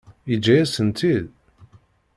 Yeǧǧa-yasen-tt-id? 0.29 1.25